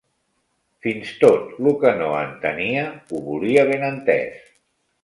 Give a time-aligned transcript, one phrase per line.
[0.85, 4.43] Fins tot lo que no entenia ho volia ben entès